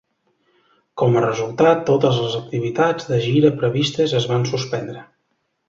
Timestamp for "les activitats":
2.23-3.07